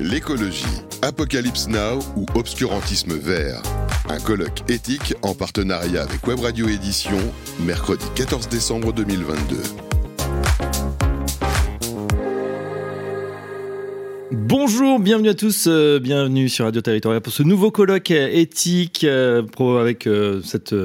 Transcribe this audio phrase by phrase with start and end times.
[0.00, 0.64] L'écologie,
[1.02, 3.62] Apocalypse Now ou obscurantisme vert.
[4.08, 7.18] Un colloque éthique en partenariat avec Web Radio Édition,
[7.60, 9.93] mercredi 14 décembre 2022.
[14.56, 19.42] Bonjour, bienvenue à tous, euh, bienvenue sur Radio Territorial pour ce nouveau colloque éthique euh,
[19.42, 20.76] pro, avec euh, cette,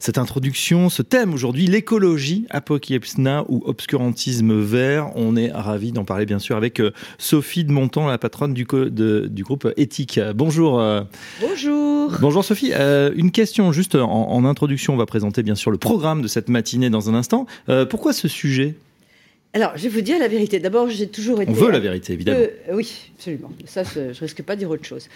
[0.00, 5.10] cette introduction, ce thème aujourd'hui, l'écologie, apocalypse now ou obscurantisme vert.
[5.14, 6.80] On est ravi d'en parler bien sûr avec
[7.18, 10.18] Sophie de Montant, la patronne du, de, du groupe éthique.
[10.34, 10.82] Bonjour.
[11.42, 12.12] Bonjour.
[12.18, 12.72] Bonjour Sophie.
[12.72, 16.48] une question juste en, en, introduction, on va présenter bien sûr le programme de cette
[16.48, 17.44] matinée dans un instant.
[17.90, 18.74] pourquoi ce sujet?
[19.54, 20.60] Alors, je vais vous dire la vérité.
[20.60, 21.50] D'abord, j'ai toujours été.
[21.50, 22.46] On veut la vérité, évidemment.
[22.72, 23.52] oui, absolument.
[23.66, 25.08] Ça, je risque pas de dire autre chose.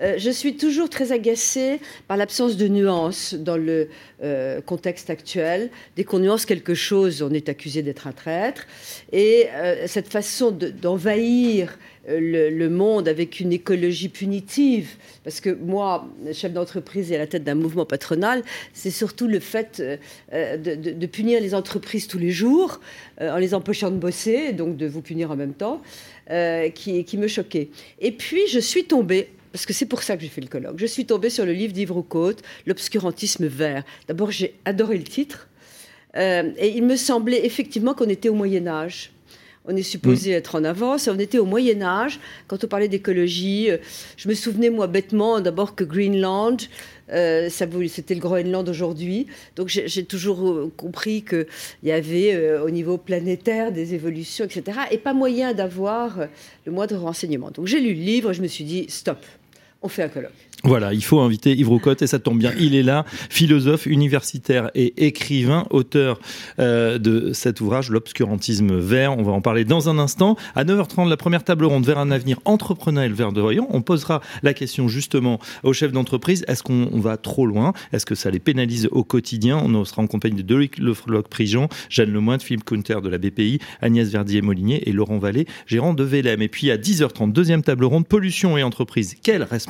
[0.00, 1.78] Euh, je suis toujours très agacée
[2.08, 3.90] par l'absence de nuances dans le
[4.22, 5.68] euh, contexte actuel.
[5.94, 8.66] Dès qu'on nuance quelque chose, on est accusé d'être un traître.
[9.12, 11.78] Et euh, cette façon d'envahir
[12.08, 14.96] le, monde avec une écologie punitive.
[15.22, 18.42] Parce que moi, chef d'entreprise et à la tête d'un mouvement patronal,
[18.72, 19.82] c'est surtout le fait
[20.32, 22.80] de, punir les entreprises tous les jours,
[23.20, 25.82] en les empêchant de bosser, donc de vous punir en même temps,
[26.74, 27.70] qui, qui me choquait.
[28.00, 30.78] Et puis, je suis tombée parce que c'est pour ça que j'ai fait le colloque.
[30.78, 32.34] Je suis tombée sur le livre d'Yves Roucault,
[32.66, 33.82] L'obscurantisme vert.
[34.06, 35.48] D'abord, j'ai adoré le titre.
[36.14, 39.10] et il me semblait effectivement qu'on était au Moyen Âge.
[39.66, 40.34] On est supposé mm.
[40.34, 41.08] être en avance.
[41.08, 42.18] On était au Moyen Âge.
[42.48, 43.76] Quand on parlait d'écologie, euh,
[44.16, 46.56] je me souvenais, moi, bêtement, d'abord que Greenland,
[47.12, 49.26] euh, c'était le Groenland aujourd'hui.
[49.56, 51.46] Donc j'ai toujours euh, compris qu'il
[51.82, 54.80] y avait au niveau planétaire des évolutions, etc.
[54.90, 56.26] Et pas moyen d'avoir
[56.64, 57.50] le moindre renseignement.
[57.50, 59.18] Donc j'ai lu le livre, je me suis dit, stop,
[59.82, 60.32] on fait un colloque.
[60.62, 64.70] Voilà, il faut inviter Yves Roucotte et ça tombe bien, il est là, philosophe, universitaire
[64.74, 66.20] et écrivain, auteur
[66.58, 69.16] euh, de cet ouvrage, L'obscurantisme vert.
[69.16, 70.36] On va en parler dans un instant.
[70.54, 73.68] À 9h30, la première table ronde vers un avenir entrepreneurial verdoyant.
[73.70, 76.44] On posera la question justement aux chefs d'entreprise.
[76.46, 77.72] Est-ce qu'on va trop loin?
[77.94, 79.56] Est-ce que ça les pénalise au quotidien?
[79.56, 84.10] On sera en compagnie de Loïc Lefloc-Prigent, Jeanne Lemoine, Philippe Counter de la BPI, Agnès
[84.10, 86.42] Verdier-Molinier et Laurent Vallée, gérant de VLM.
[86.42, 89.14] Et puis à 10h30, deuxième table ronde, pollution et entreprise.
[89.22, 89.69] Quelle responsabilité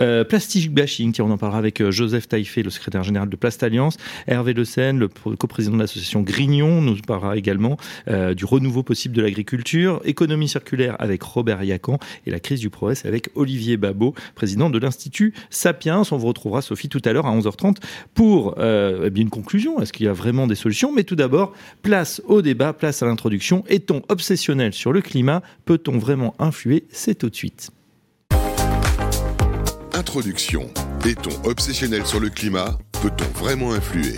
[0.00, 3.62] euh, plastic bashing, on en parlera avec euh, Joseph Taïfé, le secrétaire général de Plast
[3.62, 3.96] Alliance,
[4.26, 7.76] Hervé Le Seine, le coprésident de l'association Grignon, nous parlera également
[8.08, 12.70] euh, du renouveau possible de l'agriculture, économie circulaire avec Robert Yacan et la crise du
[12.70, 16.02] progrès avec Olivier Babot, président de l'Institut Sapiens.
[16.10, 17.76] On vous retrouvera, Sophie, tout à l'heure à 11h30
[18.14, 19.80] pour eh une conclusion.
[19.80, 20.92] Est-ce qu'il y a vraiment des solutions?
[20.92, 21.52] Mais tout d'abord,
[21.82, 23.64] place au débat, place à l'introduction.
[23.68, 25.42] Est-on obsessionnel sur le climat?
[25.64, 26.84] Peut-on vraiment influer?
[26.90, 27.70] C'est tout de suite.
[29.94, 30.68] Introduction.
[31.04, 32.76] Est-on obsessionnel sur le climat?
[33.00, 34.16] Peut-on vraiment influer?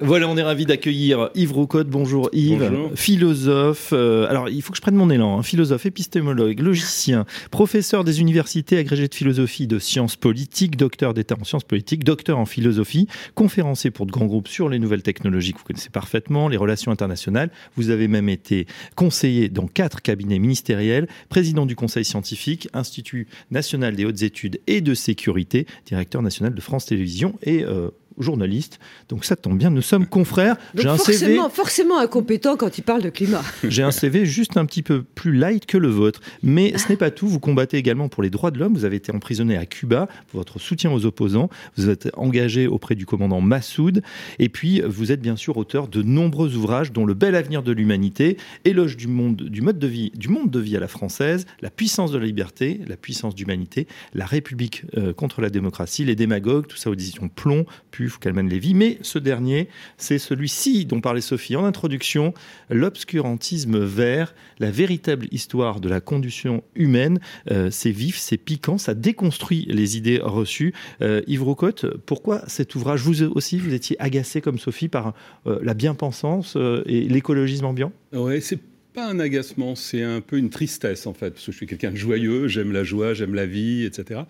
[0.00, 1.88] Voilà, on est ravi d'accueillir Yves Roucotte.
[1.88, 3.90] Bonjour Yves, philosophe.
[3.92, 5.38] Euh, alors, il faut que je prenne mon élan.
[5.38, 5.42] Hein.
[5.42, 11.42] philosophe, épistémologue, logicien, professeur des universités, agrégé de philosophie, de sciences politiques, docteur d'État en
[11.42, 15.58] sciences politiques, docteur en philosophie, conférencier pour de grands groupes sur les nouvelles technologies que
[15.58, 17.50] vous connaissez parfaitement, les relations internationales.
[17.76, 23.96] Vous avez même été conseiller dans quatre cabinets ministériels, président du Conseil scientifique, Institut national
[23.96, 27.90] des hautes études et de sécurité, directeur national de France Télévisions et euh,
[28.20, 28.78] journaliste.
[29.08, 30.56] Donc ça tombe bien, nous sommes confrères.
[30.74, 33.42] J'ai un forcément, CV forcément incompétent quand il parle de climat.
[33.68, 36.20] J'ai un CV juste un petit peu plus light que le vôtre.
[36.42, 37.28] Mais ce n'est pas tout.
[37.28, 38.74] Vous combattez également pour les droits de l'homme.
[38.74, 41.48] Vous avez été emprisonné à Cuba pour votre soutien aux opposants.
[41.76, 44.02] Vous êtes engagé auprès du commandant Massoud.
[44.38, 47.72] Et puis, vous êtes bien sûr auteur de nombreux ouvrages, dont Le bel avenir de
[47.72, 51.46] l'humanité, Éloge du monde, du mode de vie, du monde de vie à la française,
[51.60, 56.16] La puissance de la liberté, La puissance d'humanité, La République euh, contre la démocratie, Les
[56.16, 58.74] démagogues, tout ça aux éditions Plomb, puis qu'elle les vies.
[58.74, 62.32] Mais ce dernier, c'est celui-ci dont parlait Sophie en introduction,
[62.70, 67.18] l'obscurantisme vert, la véritable histoire de la condition humaine.
[67.50, 70.72] Euh, c'est vif, c'est piquant, ça déconstruit les idées reçues.
[71.02, 73.02] Euh, Yves Roucotte, pourquoi cet ouvrage?
[73.02, 75.14] Vous aussi, vous étiez agacé comme Sophie par
[75.46, 77.92] euh, la bien-pensance et l'écologisme ambiant?
[78.12, 78.58] Oui, c'est
[79.06, 81.96] un agacement, c'est un peu une tristesse en fait, parce que je suis quelqu'un de
[81.96, 84.20] joyeux, j'aime la joie, j'aime la vie, etc.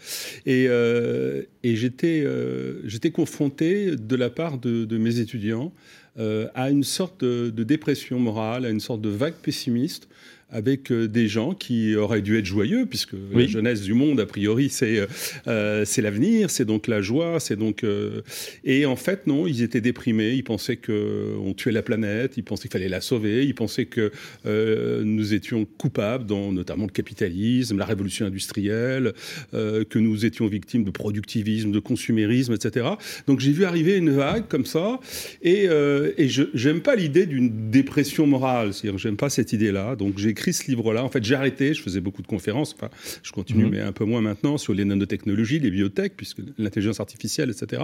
[0.47, 5.73] Et, euh, et j'étais, euh, j'étais confronté de la part de, mes étudiants
[6.19, 10.09] euh, à une sorte de, dépression morale, à une sorte de vague pessimiste.
[10.50, 14.69] Avec des gens qui auraient dû être joyeux, puisque la jeunesse du monde, a priori,
[14.69, 15.06] c'est
[15.45, 17.85] c'est l'avenir, c'est donc la joie, c'est donc...
[18.65, 22.69] et en fait, non, ils étaient déprimés, ils pensaient qu'on tuait la planète, ils pensaient
[22.69, 24.11] qu'il fallait la sauver, ils pensaient que
[25.03, 29.12] nous étions coupables, dans notamment le capitalisme, la révolution industrielle,
[29.53, 32.87] que nous étions victimes de productivisme, de consumérisme, etc.
[33.27, 35.00] Donc j'ai vu arriver une vague comme ça,
[35.43, 39.97] et, euh, et je n'aime pas l'idée d'une dépression morale, c'est-à-dire j'aime pas cette idée-là.
[39.97, 41.05] Donc j'ai écrit ce livre-là.
[41.05, 42.90] En fait, j'ai arrêté, je faisais beaucoup de conférences, enfin,
[43.23, 43.70] je continue, mhm.
[43.70, 47.82] mais un peu moins maintenant, sur les nanotechnologies, les biotech, puisque l'intelligence artificielle, etc.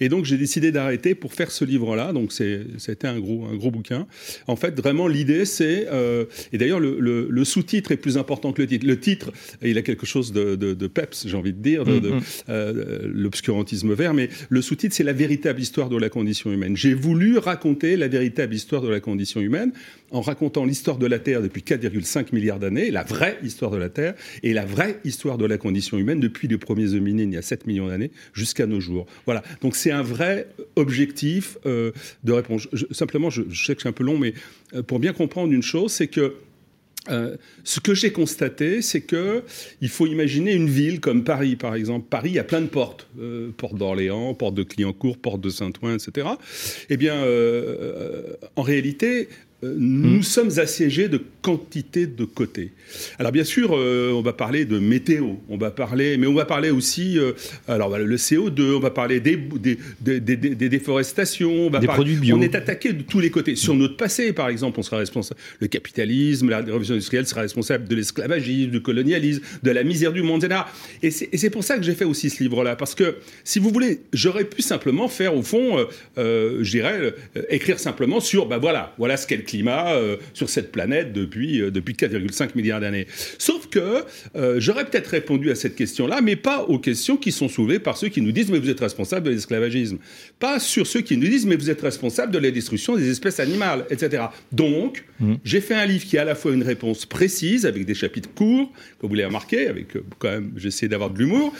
[0.00, 2.12] Et donc j'ai décidé d'arrêter pour faire ce livre-là.
[2.12, 4.06] Donc c'était un gros, un gros bouquin.
[4.46, 8.60] En fait, vraiment, l'idée, c'est, euh, et d'ailleurs, le, le, sous-titre est plus important que
[8.60, 8.86] le titre.
[8.86, 12.20] Le titre, il a quelque chose de, de, peps, j'ai envie de dire, de, mhm.
[12.48, 16.76] euh, l'obscurantisme vert, mais le sous-titre, c'est la véritable histoire de la condition humaine.
[16.76, 19.72] J'ai voulu raconter la véritable histoire de la condition humaine
[20.14, 23.90] en racontant l'histoire de la Terre depuis 4,5 milliards d'années, la vraie histoire de la
[23.90, 24.14] Terre,
[24.44, 27.42] et la vraie histoire de la condition humaine depuis les premiers hominines il y a
[27.42, 29.06] 7 millions d'années jusqu'à nos jours.
[29.26, 29.42] Voilà.
[29.60, 30.46] Donc c'est un vrai
[30.76, 31.90] objectif euh,
[32.22, 32.68] de réponse.
[32.92, 34.34] simplement, je, sais que c'est un peu long, mais
[34.74, 36.36] euh, pour bien comprendre une chose, c'est que
[37.10, 39.42] euh, ce que j'ai constaté, c'est que
[39.80, 42.06] il faut imaginer une ville comme Paris, par exemple.
[42.08, 43.08] Paris, il y a plein de portes,
[43.58, 46.28] porte d'Orléans, porte de Clignancourt, porte de Saint-Ouen, etc.
[46.88, 47.22] Eh bien,
[48.56, 49.28] en réalité,
[49.76, 50.22] nous hmm.
[50.22, 52.72] sommes assiégés de quantité de côtés.
[53.18, 56.46] Alors bien sûr, euh, on va parler de météo, on va parler, mais on va
[56.46, 57.32] parler aussi, euh,
[57.68, 62.36] alors le CO2, on va parler des, des, des, déforestations, on va des produits bio.
[62.36, 63.56] On est attaqué de tous les côtés.
[63.56, 65.38] Sur notre passé, par exemple, on sera responsable.
[65.60, 70.22] Le capitalisme, la révolution industrielle sera responsable de l'esclavagisme, du colonialisme, de la misère du
[70.22, 70.62] monde, etc.
[71.02, 74.00] Et c'est pour ça que j'ai fait aussi ce livre-là, parce que si vous voulez,
[74.12, 77.14] j'aurais pu simplement faire au fond, je dirais,
[77.50, 81.60] écrire simplement sur, ben voilà, voilà ce qu'est le climat euh, sur cette planète depuis,
[81.60, 83.06] euh, depuis 4,5 milliards d'années.
[83.38, 84.04] Sauf que
[84.34, 87.96] euh, j'aurais peut-être répondu à cette question-là, mais pas aux questions qui sont soulevées par
[87.96, 89.98] ceux qui nous disent mais vous êtes responsable de l'esclavagisme.
[90.40, 93.38] Pas sur ceux qui nous disent mais vous êtes responsable de la destruction des espèces
[93.38, 94.24] animales, etc.
[94.50, 95.34] Donc, mmh.
[95.44, 98.30] j'ai fait un livre qui a à la fois une réponse précise, avec des chapitres
[98.34, 101.54] courts, comme vous l'avez remarqué, avec quand même, j'essaie d'avoir de l'humour,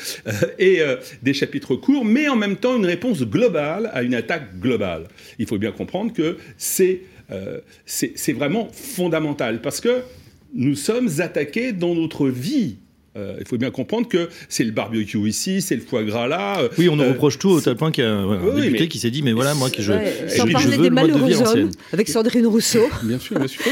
[0.58, 0.80] et
[1.22, 5.04] des chapitres courts, mais en même temps une réponse globale à une attaque globale.
[5.38, 10.02] Il faut bien comprendre que c'est euh, c'est vraiment fondamental parce que
[10.54, 12.76] nous sommes attaqués dans notre vie
[13.16, 16.58] euh, il faut bien comprendre que c'est le barbecue ici, c'est le foie gras là.
[16.58, 18.98] Euh, oui, on nous reproche tout au tel point qu'il y a un député qui
[18.98, 19.92] s'est dit, mais voilà, moi, que je,
[20.26, 22.88] Sans parler des malheureux hommes, avec Sandrine Rousseau.
[23.04, 23.62] bien sûr, bien sûr.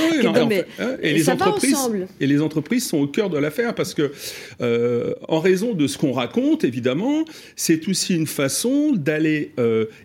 [1.03, 1.77] et, les entreprises,
[2.21, 4.13] et les entreprises sont au cœur de l'affaire parce que,
[5.29, 7.25] en raison de ce qu'on raconte, évidemment,
[7.57, 9.51] c'est aussi une façon d'aller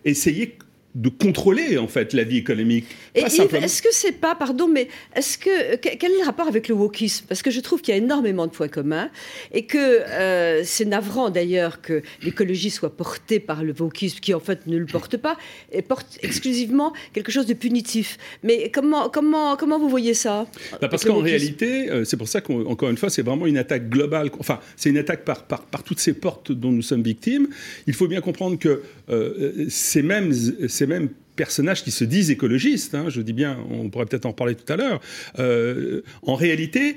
[0.03, 0.57] essayer
[0.95, 2.85] de contrôler en fait la vie économique.
[3.13, 6.75] Et est-ce que c'est pas, pardon, mais est-ce que quel est le rapport avec le
[6.75, 7.25] wokisme?
[7.27, 9.09] Parce que je trouve qu'il y a énormément de points communs
[9.53, 14.39] et que euh, c'est navrant d'ailleurs que l'écologie soit portée par le wokisme, qui en
[14.39, 15.37] fait ne le porte pas
[15.71, 18.17] et porte exclusivement quelque chose de punitif.
[18.43, 20.47] Mais comment comment comment vous voyez ça?
[20.81, 23.89] Bah, Parce qu'en réalité, euh, c'est pour ça qu'encore une fois, c'est vraiment une attaque
[23.89, 24.31] globale.
[24.39, 27.47] Enfin, c'est une attaque par, par, par toutes ces portes dont nous sommes victimes.
[27.85, 30.33] Il faut bien comprendre que euh, ces mêmes
[30.67, 34.33] ces mêmes personnages qui se disent écologistes, hein, je dis bien, on pourrait peut-être en
[34.33, 34.99] parler tout à l'heure,
[35.39, 36.95] euh, en réalité,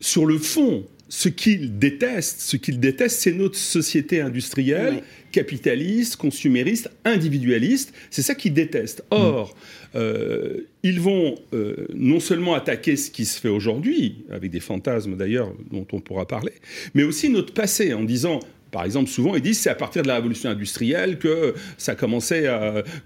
[0.00, 6.90] sur le fond, ce qu'ils détestent, ce qu'ils détestent, c'est notre société industrielle, capitaliste, consumériste,
[7.04, 7.94] individualiste.
[8.10, 9.02] C'est ça qu'ils détestent.
[9.10, 9.56] Or,
[9.94, 15.16] euh, ils vont euh, non seulement attaquer ce qui se fait aujourd'hui, avec des fantasmes
[15.16, 16.52] d'ailleurs dont on pourra parler,
[16.94, 20.08] mais aussi notre passé en disant par exemple, souvent, ils disent c'est à partir de
[20.08, 22.42] la révolution industrielle que ça a commencé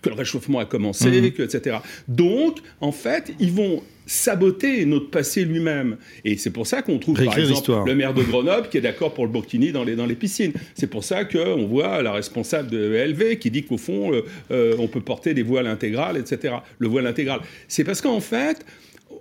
[0.02, 1.24] que le réchauffement a commencé, mhm.
[1.38, 1.78] etc.
[2.08, 5.96] Donc, en fait, ils vont saboter notre passé lui-même.
[6.24, 9.14] Et c'est pour ça qu'on trouve, par exemple, le maire de Grenoble qui est d'accord
[9.14, 10.52] pour le burkini dans les, dans les piscines.
[10.74, 14.76] C'est pour ça qu'on voit la responsable de LV qui dit qu'au fond, euh, euh,
[14.78, 16.56] on peut porter des voiles intégrales, etc.
[16.78, 17.40] Le voile intégral.
[17.68, 18.64] C'est parce qu'en fait,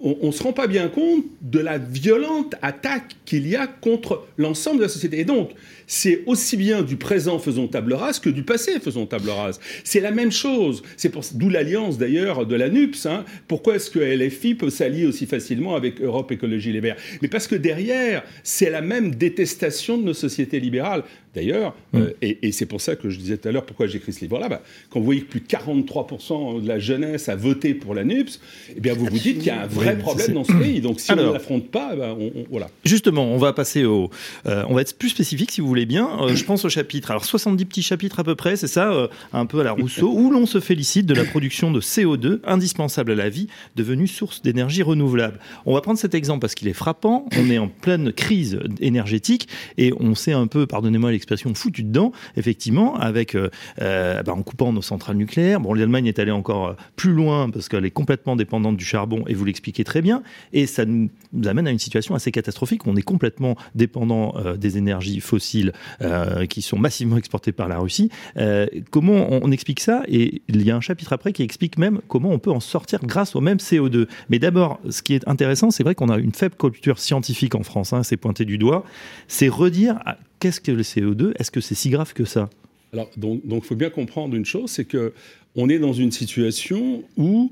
[0.04, 4.26] on ne se rend pas bien compte de la violente attaque qu'il y a contre
[4.38, 5.20] l'ensemble de la société.
[5.20, 5.52] Et donc,
[5.86, 9.60] c'est aussi bien du présent faisons table rase que du passé faisons table rase.
[9.84, 10.84] C'est la même chose.
[10.98, 13.06] C'est d'où l'alliance d'ailleurs de la NUPS.
[13.06, 13.26] Hein.
[13.48, 16.96] Pourquoi est-ce que LFI peut s'allier aussi facilement avec Europe Écologie Les Verts?
[17.22, 21.04] Mais parce que derrière, c'est la même détestation de nos sociétés libérales.
[21.34, 21.98] D'ailleurs, mm.
[21.98, 24.50] euh, et, c'est pour ça que je disais tout à l'heure pourquoi j'écris ce livre-là,
[24.50, 28.04] bah, quand vous voyez que plus de 43% de la jeunesse a voté pour la
[28.04, 28.42] NUPS,
[28.76, 30.82] eh bien vous vous dites qu'il y a un vrai problème dans ce pays.
[30.82, 32.68] Donc si on ne l'affronte pas, on, voilà.
[32.84, 34.10] Justement, on va passer au,
[34.46, 36.10] euh, on va être plus spécifique si vous voulez bien.
[36.22, 37.12] Euh, je pense au chapitre.
[37.12, 40.32] Alors 70 petits chapitres à peu près, c'est ça, un peu à la Rousseau, où
[40.32, 43.48] l'on se félicite de la production de CO2 indispensable à la vie,
[43.78, 45.40] devenue source d'énergie renouvelable.
[45.66, 47.26] On va prendre cet exemple parce qu'il est frappant.
[47.38, 49.48] On est en pleine crise énergétique
[49.78, 53.36] et on s'est un peu, pardonnez-moi l'expression, foutu dedans, effectivement, avec
[53.78, 55.60] bah, en coupant nos centrales nucléaires.
[55.60, 59.34] Bon, l'Allemagne est allée encore plus loin parce qu'elle est complètement dépendante du charbon et
[59.34, 60.24] vous l'expliquez très bien.
[60.54, 61.10] Et ça nous
[61.46, 66.46] amène à une situation assez catastrophique on est complètement dépendant euh, des énergies fossiles euh,
[66.46, 68.10] qui sont massivement exportées par la Russie.
[68.38, 70.04] Euh, comment on, explique ça?
[70.08, 73.00] Et il y a un chapitre après qui explique même comment on peut en sortir
[73.04, 74.08] grâce au même CO2.
[74.30, 77.64] Mais d'abord, ce qui est intéressant, c'est vrai qu'on a une faible culture scientifique en
[77.64, 78.84] France, hein, c'est pointé du doigt,
[79.28, 80.00] c'est redire
[80.42, 82.50] qu'est-ce que le CO2 Est-ce que c'est si grave que ça?
[82.92, 85.14] Alors, donc, il faut bien comprendre une chose, c'est que
[85.56, 87.52] on est dans une situation où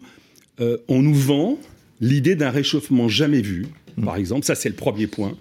[0.59, 1.57] euh, on nous vend
[2.01, 4.03] l'idée d'un réchauffement jamais vu, mm.
[4.03, 4.45] par exemple.
[4.45, 5.37] Ça, c'est le premier point.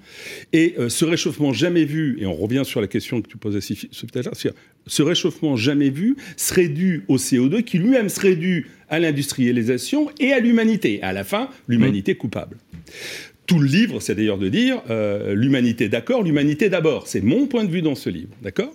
[0.52, 3.60] Et euh, ce réchauffement jamais vu, et on revient sur la question que tu posais
[3.60, 4.34] tout à l'heure,
[4.86, 10.32] ce réchauffement jamais vu serait dû au CO2 qui lui-même serait dû à l'industrialisation et
[10.32, 11.02] à l'humanité.
[11.02, 12.56] À la fin, l'humanité coupable.
[13.48, 17.08] Tout le livre, c'est d'ailleurs de dire euh, l'humanité d'accord, l'humanité d'abord.
[17.08, 18.72] C'est mon point de vue dans ce livre, d'accord?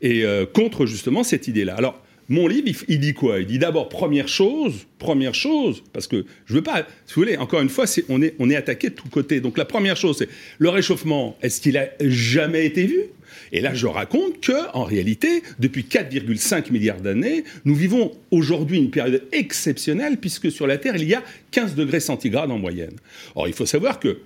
[0.00, 0.24] Et
[0.54, 1.74] contre justement cette idée-là.
[1.74, 2.00] Alors,
[2.32, 3.40] mon livre, il, dit quoi?
[3.40, 7.36] Il dit d'abord, première chose, première chose, parce que je veux pas, si vous voulez,
[7.36, 9.40] encore une fois, on, est, on est attaqué de tous côtés.
[9.40, 13.02] Donc la première chose, c'est le réchauffement, est-ce qu'il a jamais été vu?
[13.52, 18.90] Et là, je raconte que, en réalité, depuis 4,5 milliards d'années, nous vivons aujourd'hui une
[18.90, 22.96] période exceptionnelle puisque sur la Terre, il y a 15 degrés centigrades en moyenne.
[23.34, 24.18] Or, il faut savoir que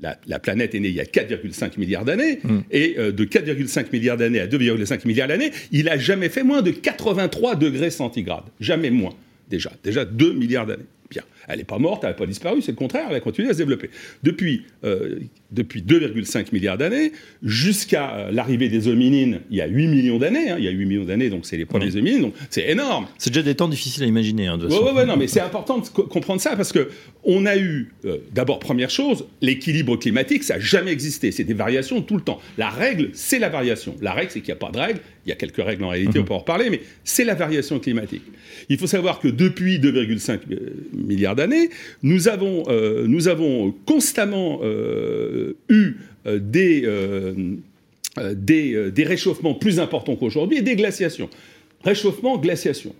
[0.00, 2.58] la, planète est née il y a 4,5 milliards d'années, mm.
[2.70, 6.62] et euh, de 4,5 milliards d'années à 2,5 milliards d'années, il a jamais fait moins
[6.62, 8.44] de 83 degrés centigrades.
[8.60, 9.14] Jamais moins,
[9.48, 9.72] déjà.
[9.82, 10.84] Déjà 2 milliards d'années.
[11.10, 11.22] Bien.
[11.48, 13.52] Elle n'est pas morte, elle n'a pas disparu, c'est le contraire, elle a continué à
[13.52, 13.90] se développer.
[14.22, 15.18] Depuis, euh,
[15.50, 20.50] depuis 2,5 milliards d'années, jusqu'à euh, l'arrivée des hominines, il y a 8 millions d'années,
[20.50, 23.06] hein, il y a 8 millions d'années, donc c'est les premiers hominines, donc c'est énorme.
[23.18, 24.46] C'est déjà des temps difficiles à imaginer.
[24.46, 26.88] Hein, de ouais, ouais, non, mais c'est important de comprendre ça, parce que
[27.24, 31.54] on a eu, euh, d'abord, première chose, l'équilibre climatique, ça n'a jamais existé, c'est des
[31.54, 32.40] variations tout le temps.
[32.58, 33.96] La règle, c'est la variation.
[34.00, 35.88] La règle, c'est qu'il n'y a pas de règle, il y a quelques règles en
[35.88, 36.28] réalité, on mhm.
[36.28, 38.22] peut en reparler, mais c'est la variation climatique.
[38.68, 40.40] Il faut savoir que depuis 2,5
[40.92, 41.70] milliards d'années,
[42.02, 45.94] nous avons, euh, nous avons constamment euh, eu
[46.26, 46.88] euh, des,
[48.34, 51.28] des, des, réchauffements plus importants qu'aujourd'hui et des glaciations.
[51.82, 52.94] Réchauffement, glaciation.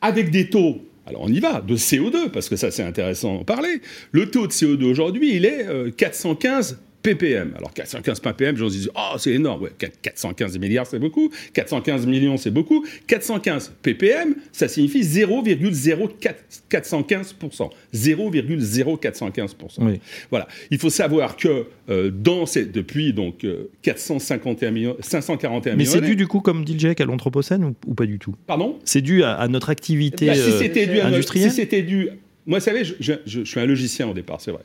[0.00, 3.44] Avec des taux alors on y va, de CO2, parce que ça c'est intéressant d'en
[3.44, 3.80] parler.
[4.10, 5.64] Le taux de CO2 aujourd'hui, il est
[5.96, 7.54] 415 ppm.
[7.56, 9.62] Alors 415 ppm, j'en dis, oh, c'est énorme.
[9.62, 9.72] Ouais,
[10.02, 11.30] 415 milliards, c'est beaucoup.
[11.52, 12.84] 415 millions, c'est beaucoup.
[13.06, 17.70] 415 ppm, ça signifie 0,0415%.
[17.94, 19.98] 0,0415%.
[20.30, 20.48] Voilà.
[20.70, 23.46] Il faut savoir que euh, dans ces, depuis donc
[23.82, 25.92] 451 euh, millions, 541 Mais millions.
[25.92, 28.34] Mais c'est dû du coup, comme dit Jack, à l'anthropocène ou, pas du tout?
[28.46, 28.78] Pardon?
[28.84, 31.50] C'est dû à, notre activité bah, si euh, industrielle.
[31.50, 32.08] si c'était dû,
[32.46, 34.62] moi, vous savez, je, je suis un logicien au départ, c'est vrai.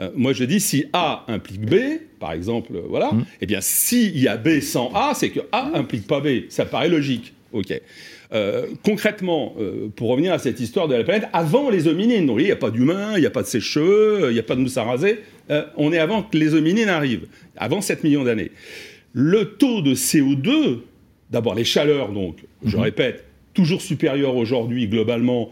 [0.00, 1.74] Euh, moi, je dis si A implique B,
[2.18, 3.24] par exemple, euh, voilà, mmh.
[3.40, 6.44] eh bien, s'il y a B sans A, c'est que A implique pas B.
[6.48, 7.34] Ça paraît logique.
[7.52, 7.72] OK.
[8.32, 9.54] Euh, concrètement,
[9.94, 12.70] pour revenir à cette histoire de la planète, avant les hominines, il n'y a pas
[12.70, 15.18] d'humains, il n'y a pas de sèche-cheveux, il n'y a pas de mousse à raser,
[15.76, 17.26] on est avant que les hominines arrivent,
[17.58, 18.50] avant 7 millions d'années.
[19.12, 20.78] Le taux de CO2,
[21.30, 22.80] d'abord les chaleurs, donc, je mmh.
[22.80, 25.50] répète, toujours supérieur aujourd'hui globalement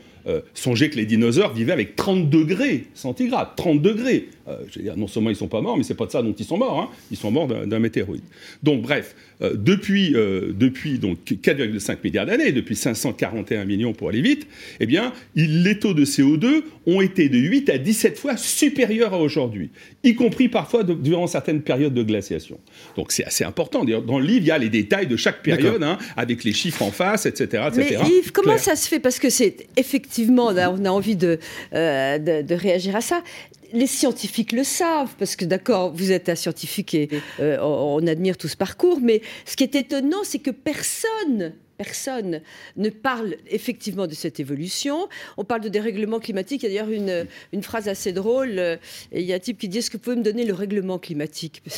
[0.55, 3.49] songez que les dinosaures vivaient avec 30 degrés centigrades.
[3.57, 4.29] 30 degrés.
[4.51, 6.35] Euh, dire, non seulement ils ne sont pas morts, mais c'est pas de ça dont
[6.39, 6.81] ils sont morts.
[6.81, 6.89] Hein.
[7.11, 8.25] Ils sont morts d'un météorite.
[8.63, 14.47] Donc, bref, euh, depuis, depuis donc 4,5 milliards d'années, depuis 541 millions pour aller vite,
[14.81, 19.19] eh bien, les taux de CO2 ont été de 8 à 17 fois supérieurs à
[19.19, 19.71] aujourd'hui,
[20.03, 22.59] y compris parfois durant certaines périodes de glaciation.
[22.97, 23.85] Donc, c'est assez important.
[23.85, 26.83] Dans le livre, il y a les détails de chaque période, hein, avec les chiffres
[26.83, 27.65] en face, etc.
[27.69, 27.99] etc.
[28.03, 29.01] Mais Yves, comment ça se fait?
[29.01, 33.23] Parce que c'est effectivement effectivement, on a, envie euh, de, de, réagir à ça
[33.73, 37.09] les scientifiques le savent, parce que d'accord, vous êtes un scientifique et
[37.41, 42.43] euh, on admire tout ce parcours, mais ce qui est étonnant, c'est que personne personne
[42.77, 45.09] ne parle effectivement de cette évolution.
[45.39, 46.63] On parle de dérèglement climatique.
[46.63, 48.59] Il y a d'ailleurs une, phrase assez drôle.
[48.59, 48.77] Euh,
[49.13, 50.99] il y a un type qui dit Est-ce que vous pouvez me donner le règlement
[50.99, 51.63] climatique?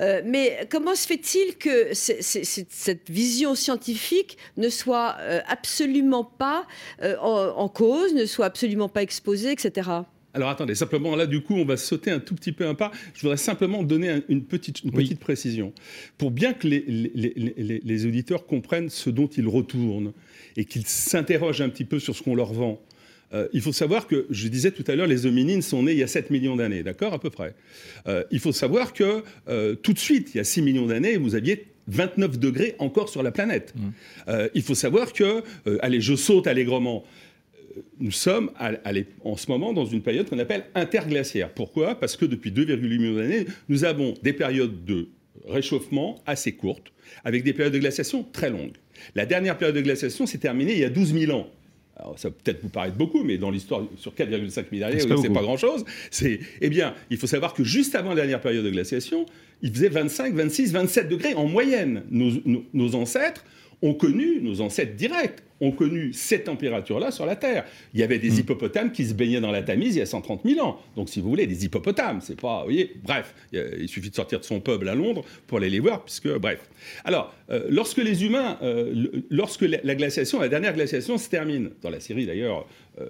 [0.00, 6.66] Euh, Mais comment se fait-il que cette vision scientifique ne soit absolument pas
[7.20, 9.90] en, cause, ne soit absolument pas exposée, etc.
[10.34, 12.90] Alors attendez, simplement là, du coup, on va sauter un tout petit peu un pas.
[13.14, 15.72] Je voudrais simplement donner une petite, une petite précision.
[16.16, 20.12] Pour bien que les, les, les, auditeurs comprennent ce dont ils retournent
[20.56, 22.80] et qu'ils s'interrogent un petit peu sur ce qu'on leur vend.
[23.34, 25.98] euh, il faut savoir que, je disais tout à l'heure, les hominines sont nés il
[25.98, 27.54] y a 7 millions d'années, d'accord, à peu près.
[28.06, 31.16] Euh, il faut savoir que euh, tout de suite, il y a 6 millions d'années,
[31.16, 33.74] vous aviez 29 degrés encore sur la planète.
[33.74, 34.32] Mmh.
[34.54, 35.42] il faut savoir que,
[35.80, 37.04] allez, je saute allègrement
[37.98, 38.50] nous sommes
[39.24, 41.50] en ce moment dans une période qu'on appelle interglaciaire.
[41.50, 41.94] Pourquoi?
[41.94, 45.08] Parce que depuis 2,8 millions d'années, nous avons des périodes de
[45.46, 46.92] réchauffement assez courtes,
[47.24, 48.76] avec des périodes de glaciation très longues.
[49.14, 51.48] La dernière période de glaciation s'est terminée il y a 12 000 ans.
[51.96, 55.42] Alors, ça peut-être vous paraître beaucoup, mais dans l'histoire, sur 4,5 milliards d'années, c'est pas,
[55.42, 55.84] grand-chose.
[56.22, 59.26] Eh bien, il faut savoir que juste avant la dernière période de glaciation,
[59.60, 62.02] il faisait 25, 26, 27 degrés en moyenne.
[62.10, 63.44] nos ancêtres
[63.82, 67.64] ont connu, nos ancêtres directs, ont connu cette température-là sur la Terre.
[67.94, 68.40] Il y avait des hmm.
[68.40, 70.78] hippopotames qui se baignaient dans la Tamise il y a 130 000 ans.
[70.96, 74.40] Donc, si vous voulez, des hippopotames, c'est pas, vous voyez, bref, il suffit de sortir
[74.40, 76.68] de son peuple à Londres pour aller les voir, puisque, bref.
[77.04, 81.90] Alors, euh, lorsque les humains, euh, lorsque la, glaciation, la dernière glaciation se termine, dans
[81.90, 82.66] la série d'ailleurs,
[83.00, 83.06] euh,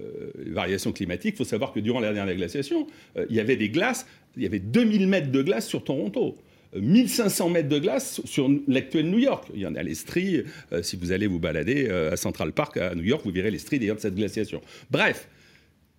[0.46, 2.86] variations climatiques, il faut savoir que durant la dernière glaciation,
[3.28, 4.06] il y avait des glaces,
[4.36, 6.36] il y avait 2000 mètres de glace sur Toronto.
[6.74, 9.48] 1500 mètres de glace sur l'actuel New York.
[9.54, 12.52] Il y en a les stries, euh, si vous allez vous balader euh, à Central
[12.52, 14.62] Park à New York, vous verrez les stries d'ailleurs de cette glaciation.
[14.90, 15.28] Bref,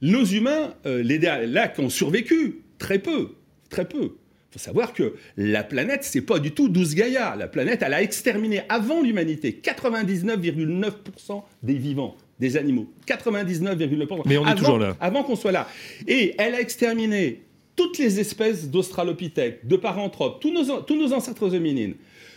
[0.02, 3.36] nos humains, euh, les lacs ont survécu, très peu,
[3.70, 4.16] très peu.
[4.54, 7.36] Il faut savoir que la planète, c'est pas du tout 12 Gaïa.
[7.36, 12.92] La planète, elle a exterminé avant l'humanité 99,9% des vivants des animaux.
[13.08, 14.24] 99,9%.
[14.26, 14.98] Mais on est toujours là.
[15.00, 15.68] Avant qu'on soit là.
[16.08, 17.43] Et elle a exterminé
[17.76, 21.96] toutes les espèces d'australopithèques, de paranthropes, tous nos, tous nos ancêtres hominines,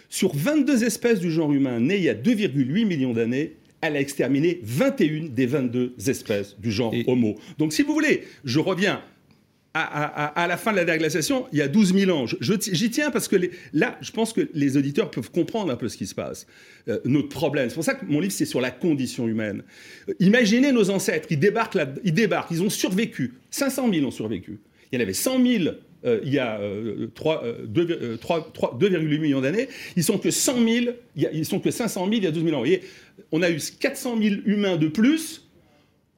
[0.08, 4.00] sur 22 espèces du genre humain nées il y a 2,8 millions d'années, elle a
[4.00, 7.36] exterminé 21 des 22 espèces du genre Homo.
[7.58, 9.02] Donc si vous voulez, je reviens
[9.78, 12.24] à, la fin de la déglaciation, il y a 12 000 ans.
[12.40, 13.36] J'y tiens parce que
[13.72, 16.46] là, je pense que les auditeurs peuvent comprendre un peu ce qui se passe,
[16.88, 17.68] euh, notre problème.
[17.68, 19.62] C'est pour ça que mon livre, c'est sur la condition humaine.
[20.08, 23.34] Euh, imaginez nos ancêtres, ils débarquent, là, ils débarquent, ils ont survécu.
[23.50, 24.60] 500 000 ont survécu.
[24.92, 25.74] Il y en avait 100 000
[26.06, 28.16] euh, il y a 2,8 euh,
[28.72, 29.68] euh, millions d'années.
[29.96, 32.54] Ils sont que 100 000, ils sont que 500 000 il y a 12 000
[32.54, 32.60] ans.
[32.60, 32.82] Vous voyez,
[33.32, 35.48] on a eu 400 000 humains de plus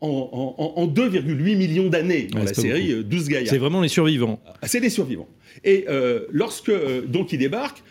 [0.01, 3.51] en, 2,8 millions d'années dans la série 12 Gaïa.
[3.51, 4.41] C'est vraiment les survivants.
[4.63, 5.29] Ah, c'est les survivants.
[5.65, 5.87] Et
[6.31, 6.73] lorsque
[7.07, 7.83] donc ils débarquent,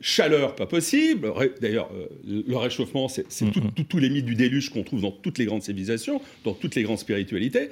[0.00, 1.32] chaleur pas possible.
[1.60, 1.90] D'ailleurs,
[2.26, 3.26] le réchauffement, c'est
[3.88, 6.82] tous les mythes du déluge qu'on trouve dans toutes les grandes civilisations, dans toutes les
[6.82, 7.68] grandes spiritualités.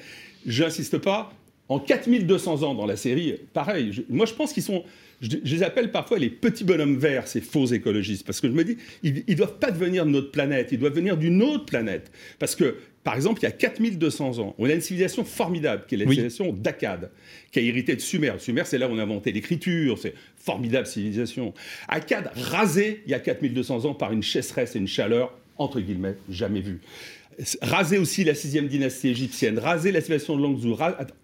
[0.47, 1.33] J'insiste pas,
[1.71, 4.05] en 4200 ans dans la série, pareil.
[4.11, 4.83] moi, je pense qu'ils sont.
[5.21, 8.65] Je, les appelle parfois les petits bonhommes verts, ces faux écologistes, parce que je me
[8.65, 12.11] dis, ils ne doivent pas venir de notre planète, ils doivent venir d'une autre planète.
[12.41, 15.95] Parce que, par exemple, il y a 4200 ans, on a une civilisation formidable, qui
[15.95, 17.11] est la civilisation d'Akkad,
[17.53, 18.33] qui a hérité de Sumer.
[18.39, 21.55] Sumer, c'est là où on a inventé l'écriture, c'est formidable civilisation.
[21.87, 26.17] Akkad, rasé il y a 4200 ans par une chasseresse et une chaleur, entre guillemets,
[26.29, 26.81] jamais vues
[27.63, 30.77] raser aussi la sixième dynastie égyptienne, raser la civilisation de Langzhou,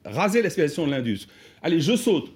[0.05, 1.27] raser la civilisation de l'Indus.
[1.63, 2.33] Allez, je saute.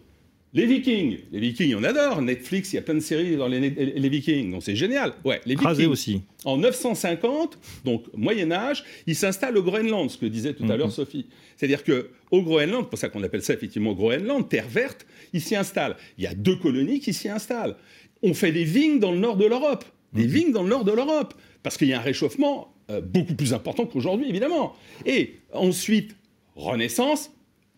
[0.53, 2.23] Les Vikings, les Vikings, on adore.
[2.23, 3.61] Netflix, il y a plein de séries dans les,
[4.09, 5.13] Vikings, donc c'est génial.
[5.25, 5.87] Ouais, les Vikings.
[5.87, 6.23] aussi.
[6.45, 10.89] En 950, donc Moyen Âge, ils s'installent au Groenland, ce que disait tout à l'heure
[10.89, 10.93] mhm.
[10.93, 11.27] Sophie.
[11.57, 15.55] C'est-à-dire que au Groenland, pour ça qu'on appelle ça effectivement Groenland, terre verte, ils s'y
[15.55, 15.95] installent.
[16.19, 17.77] Il y a deux colonies qui s'y installent.
[18.23, 20.31] On fait des vignes dans le nord de l'Europe, des mhm.
[20.31, 23.55] vignes dans le nord de l'Europe, parce qu'il y a un réchauffement euh, beaucoup plus
[23.55, 24.75] important qu'aujourd'hui, évidemment.
[25.07, 26.17] Et ensuite,
[26.57, 27.31] Renaissance,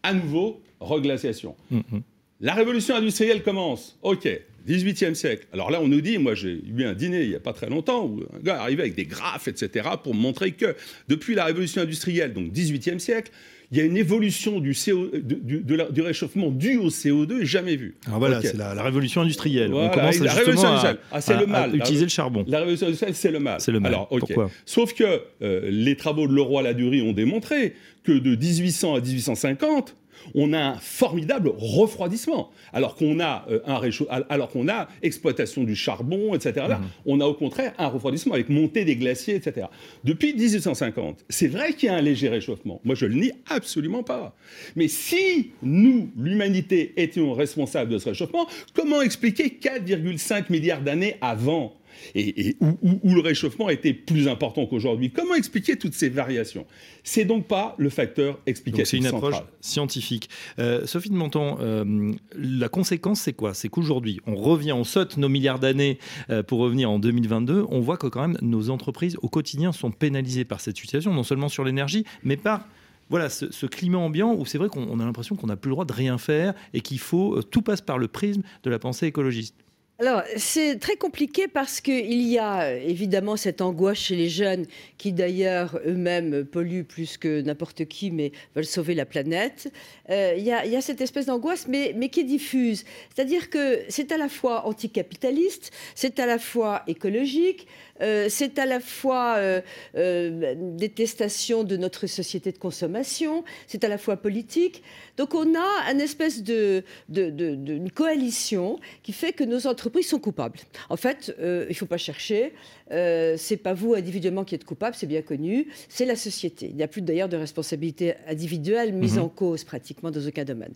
[0.03, 1.55] à nouveau, reglaciation.
[1.73, 2.03] Mm-hmm.
[2.41, 3.99] La révolution industrielle commence.
[4.03, 4.29] OK,
[4.67, 5.47] 18e siècle.
[5.53, 7.69] Alors là, on nous dit, moi j'ai eu un dîner il n'y a pas très
[7.69, 10.75] longtemps où un gars arrivait avec des graphes, etc., pour montrer que
[11.09, 13.31] depuis la révolution industrielle, donc 18e siècle,
[13.73, 17.97] il y a une évolution du, CO, du, réchauffement dû au CO2 jamais vue.
[18.07, 19.73] Alors voilà, c'est la, révolution industrielle.
[19.73, 20.99] On commence la révolution industrielle.
[21.11, 21.75] Ah, c'est le mal.
[21.75, 22.45] utiliser le charbon.
[22.47, 23.61] La révolution industrielle, c'est le mal.
[23.61, 23.95] C'est le mal.
[23.95, 24.51] Alors, Pourquoi?
[24.67, 29.97] Sauf que euh, les travaux de Leroy-Ladurie ont démontré que de 1800 à 1850,
[30.35, 32.51] on a un formidable refroidissement.
[32.73, 33.81] Alors qu'on a, euh, un
[34.29, 36.67] alors qu'on a exploitation du charbon, etc.
[36.69, 36.87] Mhm.
[37.07, 39.67] on a au contraire un refroidissement avec montée des glaciers, etc.
[40.05, 42.81] Depuis 1850, c'est vrai qu'il y a un léger réchauffement.
[42.85, 44.35] Moi, je le nie absolument pas.
[44.77, 51.75] Mais si nous, l'humanité, étions responsables de ce réchauffement, comment expliquer 4,5 milliards d'années avant
[52.15, 55.11] et, où, le réchauffement était plus important qu'aujourd'hui.
[55.11, 56.67] Comment expliquer toutes ces variations?
[57.05, 60.29] C'est donc pas le facteur explicatif C'est une approche scientifique.
[60.59, 63.55] Euh, Sophie de Menton, euh, la conséquence, c'est quoi?
[63.55, 65.99] C'est qu'aujourd'hui, on revient, on saute nos milliards d'années
[66.31, 67.67] euh, pour revenir en 2022.
[67.69, 71.23] On voit que quand même nos entreprises au quotidien sont pénalisées par cette situation, non
[71.23, 72.67] seulement sur l'énergie, mais par
[73.11, 75.85] voilà, ce, climat ambiant où c'est vrai qu'on a l'impression qu'on n'a plus le droit
[75.85, 79.55] de rien faire et qu'il faut tout passe par le prisme de la pensée écologiste.
[79.99, 84.67] Alors, c'est très compliqué parce qu'il y a évidemment cette angoisse chez les jeunes
[84.99, 89.73] qui d'ailleurs eux-mêmes polluent plus que n'importe qui, mais veulent sauver la planète.
[90.11, 92.85] Euh, il, y a, cette espèce d'angoisse, mais, mais qui est diffuse.
[93.15, 97.69] C'est-à-dire que c'est à la fois anticapitaliste, c'est à la fois écologique,
[98.03, 99.61] euh, c'est à la fois euh,
[99.97, 104.83] euh, détestation de notre société de consommation, c'est à la fois politique.
[105.17, 110.59] Donc on a une espèce de, de, coalition qui fait que nos entreprises sont coupables.
[110.89, 112.53] En fait, il ne faut pas chercher.
[112.91, 116.67] C'est pas vous individuellement qui êtes coupable, c'est bien connu, c'est la société.
[116.69, 119.25] Il n'y a plus d'ailleurs de responsabilité individuelle mise mhm.
[119.25, 120.73] en cause pratiquement dans aucun domaine.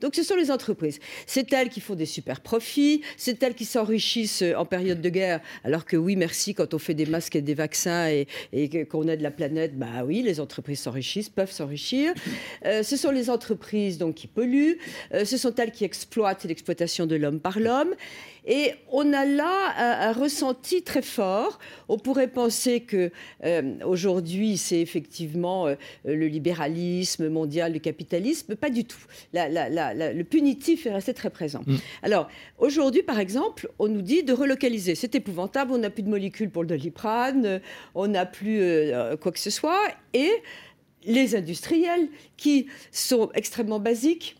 [0.00, 0.98] Donc ce sont les entreprises.
[1.26, 5.40] C'est elles qui font des super profits, c'est elles qui s'enrichissent en période de guerre,
[5.64, 8.26] alors que oui, merci, quand on fait des masques et des vaccins et,
[8.86, 12.12] qu'on aide la planète, bah oui, les entreprises s'enrichissent, peuvent s'enrichir.
[12.64, 14.78] Euh, ce sont les entreprises donc qui polluent,
[15.14, 17.94] euh, ce sont elles qui exploitent l'exploitation de l'homme par l'homme.
[18.46, 21.58] Et on a là un, ressenti très fort.
[21.88, 23.10] On pourrait penser que
[23.44, 25.74] euh, aujourd'hui, c'est effectivement euh,
[26.04, 28.56] le libéralisme mondial, le capitalisme.
[28.56, 29.00] Pas du tout.
[29.32, 31.62] le punitif est resté très présent.
[31.66, 31.76] Mm.
[32.02, 34.94] Alors, aujourd'hui, par exemple, on nous dit de relocaliser.
[34.94, 35.72] C'est épouvantable.
[35.72, 37.60] On n'a plus de molécules pour le doliprane.
[37.94, 39.88] On n'a plus euh, quoi que ce soit.
[40.14, 40.30] Et
[41.04, 44.36] les industriels qui sont extrêmement basiques,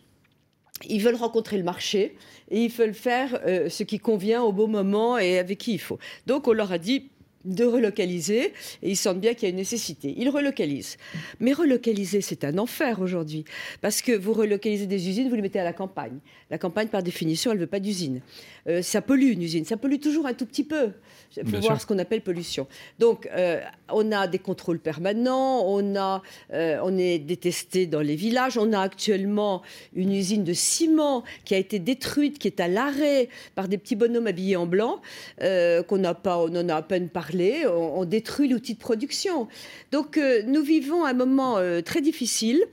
[0.88, 2.16] ils veulent rencontrer le marché
[2.50, 5.80] et ils veulent faire euh, ce qui convient au bon moment et avec qui il
[5.80, 5.98] faut.
[6.26, 7.10] Donc on leur a dit
[7.44, 10.14] de relocaliser et ils sentent bien qu'il y a une nécessité.
[10.16, 10.96] Ils relocalisent.
[11.40, 13.44] Mais relocaliser, c'est un enfer aujourd'hui
[13.80, 16.18] parce que vous relocalisez des usines, vous les mettez à la campagne.
[16.50, 18.20] La campagne, par définition, elle ne veut pas d'usine.
[18.68, 20.90] Euh, ça pollue une usine, ça pollue toujours un tout petit peu.
[21.36, 22.66] Il faut voir ce qu'on appelle pollution.
[22.98, 26.22] Donc, euh, on a des contrôles permanents, on, a,
[26.52, 29.62] euh, on est détesté dans les villages, on a actuellement
[29.94, 33.96] une usine de ciment qui a été détruite, qui est à l'arrêt par des petits
[33.96, 35.00] bonhommes habillés en blanc,
[35.38, 37.29] qu'on n'a pas, on en a à peine parlé,
[37.66, 39.48] on, détruit l'outil de production.
[39.92, 42.64] Donc, nous vivons un moment très difficile.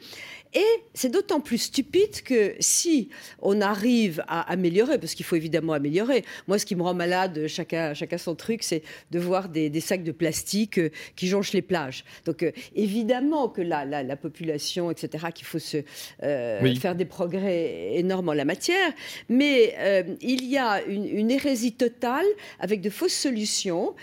[0.54, 3.10] Et c'est d'autant plus stupide que si
[3.42, 7.48] on arrive à améliorer, parce qu'il faut évidemment améliorer, moi ce qui me rend malade,
[7.48, 11.62] chacun, chacun son truc, c'est de voir des, sacs de plastique euh, qui jonchent les
[11.62, 12.04] plages.
[12.26, 15.78] Donc euh, évidemment que là, la, population, etc., qu'il faut se,
[16.24, 18.92] euh, faire des progrès énormes en la matière,
[19.30, 19.76] mais
[20.22, 22.26] il y a une, une, hérésie totale
[22.60, 23.96] avec de fausses solutions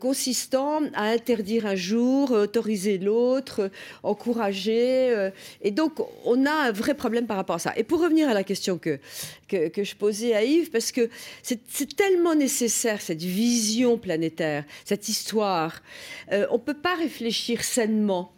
[0.00, 3.70] consistant à interdire un jour, autoriser l'autre,
[4.02, 5.30] encourager.
[5.62, 7.72] et donc, donc, on a un vrai problème par rapport à ça.
[7.76, 9.00] Et pour revenir à la question que,
[9.48, 11.10] que, je posais à Yves, parce que
[11.42, 15.82] c'est tellement nécessaire, cette vision planétaire, cette histoire.
[16.30, 18.32] Euh, on ne peut pas réfléchir sainement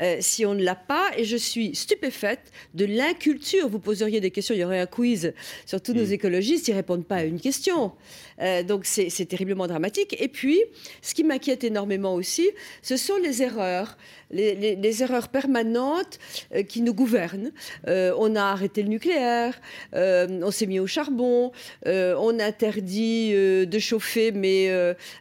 [0.00, 1.10] euh, si on ne l'a pas.
[1.16, 3.68] Et je suis stupéfaite de l'inculture.
[3.68, 5.32] Vous poseriez des questions, il y aurait un quiz
[5.66, 6.12] sur tous nos mm.
[6.12, 7.92] écologistes, ils répondent pas à une question.
[8.40, 10.16] Euh, donc c'est terriblement dramatique.
[10.18, 10.60] Et puis,
[11.00, 12.50] ce qui m'inquiète énormément aussi,
[12.82, 13.96] ce sont les erreurs,
[14.30, 16.18] les, erreurs permanentes
[16.54, 17.52] euh, qui nous gouvernent.
[17.86, 19.60] on a arrêté le nucléaire,
[19.92, 21.52] on s'est mis au charbon,
[21.86, 24.70] on interdit de chauffer, mais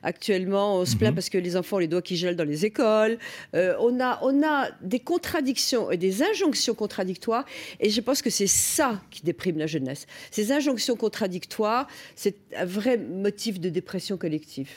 [0.03, 1.15] actuellement on se plaint mm-hmm.
[1.15, 3.17] parce que les enfants ont les doigts qui gèlent dans les écoles.
[3.53, 7.45] on a, on a des contradictions et des injonctions contradictoires,
[7.79, 10.07] et je pense que c'est ça qui déprime la jeunesse.
[10.31, 14.69] Ces injonctions contradictoires, c'est un vrai motif de dépression collective.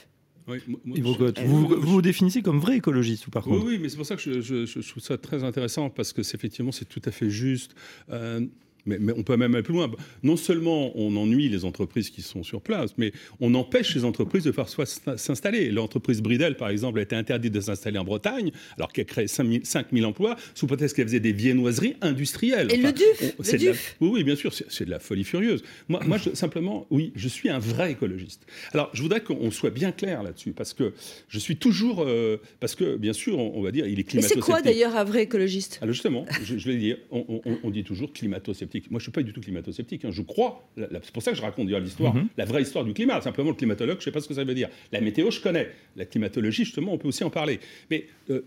[0.46, 3.64] Oui, vous, vous, définissez comme vrai écologiste, ou par contre?
[3.64, 6.84] Oui, mais c'est pour ça que je, trouve ça très intéressant, parce que effectivement, c'est
[6.84, 7.74] tout à fait juste.
[8.10, 8.46] Euh,
[8.86, 9.90] mais, on peut même aller plus loin.
[10.22, 14.44] Non seulement on ennuie les entreprises qui sont sur place, mais on empêche les entreprises
[14.44, 15.70] de parfois s'installer.
[15.70, 20.06] L'entreprise Bridel, par exemple, a été interdite de s'installer en Bretagne, alors qu'elle crée 5000
[20.06, 22.72] emplois, sous prétexte qu'elle faisait des viennoiseries industrielles.
[22.72, 25.62] Et le DUF, le oui, oui, bien sûr, c'est de la folie furieuse.
[25.88, 28.46] Moi, moi simplement, oui, je suis un vrai écologiste.
[28.72, 30.92] Alors, je voudrais qu'on soit bien clair là-dessus, parce que
[31.28, 32.04] je suis toujours...
[32.06, 34.96] Euh, parce que, bien sûr, on, va dire, il est climato Mais c'est quoi, d'ailleurs,
[34.96, 35.78] un vrai écologiste?
[35.80, 39.22] Alors, justement, je, je vais dire, on, on dit toujours climato-sceptique moi, je suis pas
[39.22, 40.04] du tout climato-sceptique.
[40.04, 40.10] Hein.
[40.10, 42.28] Je crois, c'est pour ça que je raconte l'histoire, mhm.
[42.36, 43.20] la vraie histoire du climat.
[43.20, 44.68] Simplement, le climatologue, je ne sais pas ce que ça veut dire.
[44.92, 45.70] La météo, je connais.
[45.96, 47.60] La climatologie, justement, on peut aussi en parler.
[47.90, 48.42] Mais euh,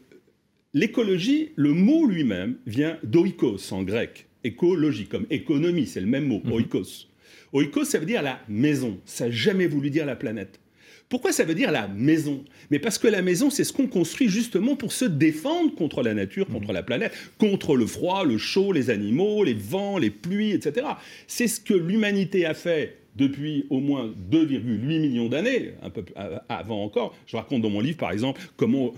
[0.73, 4.27] l'écologie, le mot lui-même vient d'oikos en grec.
[4.43, 6.51] Écologie, comme économie, c'est le même mot, mhm.
[6.51, 7.07] oikos.
[7.53, 8.99] Oikos, ça veut dire la maison.
[9.05, 10.59] Ça n'a jamais voulu dire la planète.
[11.09, 12.43] Pourquoi ça veut dire la maison?
[12.69, 16.13] Mais parce que la maison, c'est ce qu'on construit justement pour se défendre contre la
[16.13, 20.51] nature, contre la planète, contre le froid, le chaud, les animaux, les vents, les pluies,
[20.51, 20.85] etc.
[21.27, 26.03] C'est ce que l'humanité a fait depuis au moins 2,8 millions d'années, un peu
[26.49, 27.15] avant encore.
[27.25, 28.93] Je raconte dans mon livre, par exemple, comment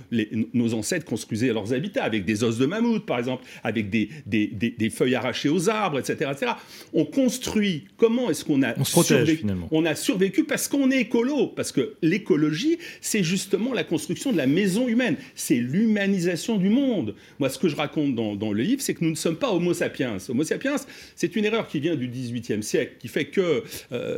[0.53, 4.89] nos ancêtres construisaient leurs habitats, avec des os de mammouth, par exemple, avec des, des,
[4.89, 6.32] feuilles arrachées aux arbres, etc.
[6.32, 6.51] etc.
[6.93, 7.86] On construit.
[7.97, 12.77] Comment est-ce qu'on a survécu On a survécu parce qu'on est écolo, parce que l'écologie,
[13.01, 17.15] c'est justement la construction de la maison humaine, c'est l'humanisation du monde.
[17.39, 19.51] Moi, ce que je raconte dans, dans le livre, c'est que nous ne sommes pas
[19.51, 20.17] Homo sapiens.
[20.27, 20.75] Homo sapiens,
[21.15, 24.09] c'est une erreur qui vient du XVIIIe siècle, qui fait que euh,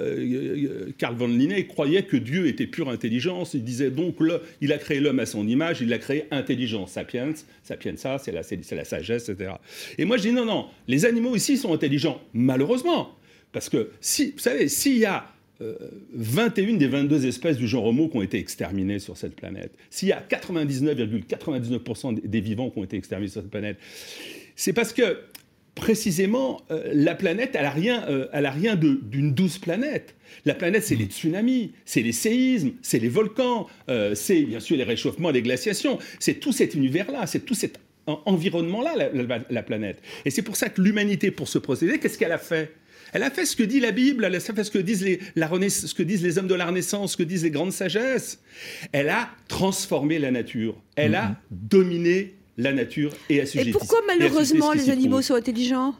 [0.98, 3.54] Carl von Linné croyait que Dieu était pure intelligence.
[3.54, 6.92] Il disait donc, le, il a créé l'homme à son image, il a créé intelligence.
[6.92, 8.42] Sapiens, sapienza, c'est la,
[8.76, 9.54] la sagesse, etc.
[9.98, 13.16] Et moi, je dis non, non, les animaux ici sont intelligents, malheureusement.
[13.52, 15.26] Parce que, si, vous savez, s'il y a
[16.14, 19.72] 21 euh, des 22 espèces du genre Homo qui ont été exterminées sur cette planète,
[19.90, 23.78] s'il y a 99,99% des vivants qui ont été exterminés sur cette planète,
[24.56, 25.18] c'est parce que
[25.76, 30.16] précisément, euh, la planète, elle n'a rien, euh, rien d'une douce planète.
[30.46, 34.78] La planète, c'est les tsunamis, c'est les séismes, c'est les volcans, euh, c'est bien sûr
[34.78, 36.00] les réchauffements, les glaciations.
[36.20, 38.96] C'est tout cet univers-là, c'est tout cet environnement-là,
[39.50, 40.02] la, planète.
[40.26, 42.74] Et c'est pour ça que l'humanité, pour se procéder, qu'est-ce qu'elle a fait?
[43.14, 45.20] Elle a fait ce que dit la Bible, elle a fait ce que, disent les,
[45.36, 48.42] la ce que disent les hommes de la Renaissance, ce que disent les grandes sagesses.
[48.92, 50.82] Elle a transformé la nature.
[50.96, 51.36] Elle a mm-hmm.
[51.52, 53.70] dominé la nature et assujettie.
[53.70, 55.96] Et pourquoi malheureusement les animaux sont intelligents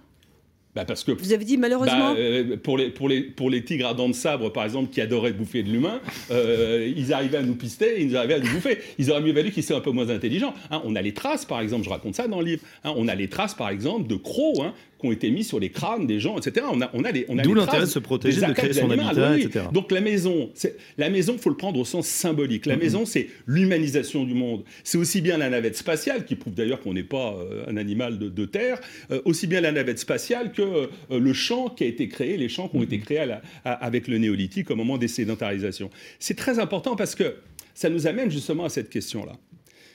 [0.74, 3.64] bah parce que, Vous avez dit malheureusement bah, euh, pour, les, pour, les, pour les
[3.64, 6.00] tigres à dents de sabre, par exemple, qui adoraient bouffer de l'humain,
[6.32, 8.78] euh, ils arrivaient à nous pister, ils arrivaient à nous bouffer.
[8.98, 10.54] Ils auraient mieux valu qu'ils soient un peu moins intelligents.
[10.70, 13.10] Hein, on a les traces, par exemple, je raconte ça dans le livre, hein, on
[13.10, 16.08] a les traces, par exemple, de crocs hein, qui ont été mis sur les crânes
[16.08, 16.66] des gens, etc.
[16.72, 18.90] On a, on a les, on a D'où l'intérêt de se protéger, de créer son
[18.90, 19.66] habitat, etc.
[19.74, 20.50] Donc la maison,
[20.98, 22.66] la maison, faut le prendre au sens symbolique.
[22.66, 24.64] La maison, c'est l'humanisation du monde.
[24.84, 28.20] C'est aussi bien la navette spatiale, qui prouve d'ailleurs qu'on n'est pas euh, un animal
[28.20, 28.80] de, terre,
[29.12, 30.88] euh, aussi bien la navette spatiale que euh,
[31.20, 33.22] le champ qui a été créé, les champs qui ont été créés
[33.64, 35.90] avec le néolithique au moment des sédentarisations.
[36.20, 37.36] C'est très important parce que
[37.74, 39.34] ça nous amène justement à cette question-là